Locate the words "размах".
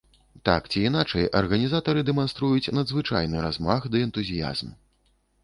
3.45-3.87